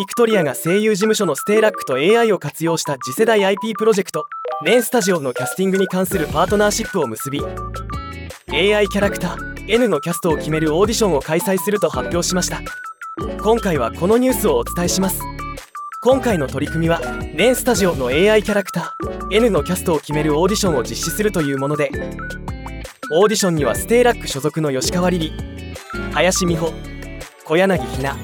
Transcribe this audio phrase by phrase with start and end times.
[0.00, 4.24] ピクトリアが声優事務所のステイラックと AI を活用した次世代 IP プロジェクト
[4.64, 12.62] NEN STUDIO のキャスティングに関するパートナーシップを結び AI キャラクター N のキャストを決めるオーディションを開催すると発表しました。
[13.42, 15.20] 今回はこのニュースをお伝えします。
[16.02, 17.02] 今回の取り組みは
[17.34, 21.90] レンスタジオの AI キャラクター N のキャストを決めるオーディションを実施するというもので
[23.12, 25.32] オーディションにはステイラック所属の吉川リリ
[26.14, 26.72] 林美穂
[27.44, 28.16] 小柳ひな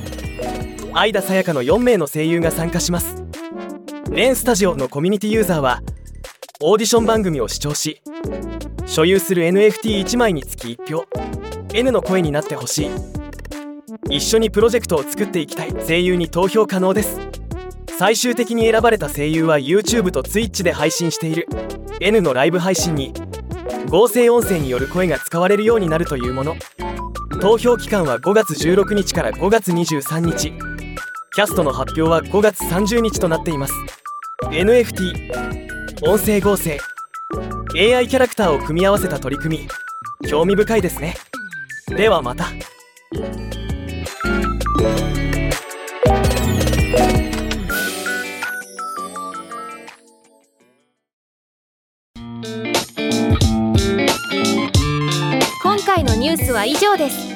[0.98, 3.23] 相田さやかの4名の声優が参加します。
[4.10, 5.82] レンスタジオのコミュニティユーザーは
[6.62, 8.00] オーディション番組を視聴し
[8.86, 11.05] 所有する NFT1 枚につき1票
[11.74, 12.91] N の声になってほしい。
[14.08, 17.20] 一緒にプロジェクトを作っていきたい声優に投票可能です。
[17.98, 21.47] 最終的に選ばれた声優は YouTube と Twitch で配信している。
[22.00, 23.12] N のライブ配信に
[23.91, 26.56] 合成音声による声が使われるようになるというもの。
[27.42, 30.75] 投票期間は5月16日から5月23日。
[31.37, 33.75] キャストの発表は5月30日となっています。
[34.45, 35.12] NFT
[36.09, 36.81] 音声合成
[37.79, 39.69] AI キャラクターを組み合わせた取り組み
[40.31, 41.14] 興味深いですね。
[41.89, 42.47] ではまた。
[55.62, 57.36] 今回のニュースは以上です。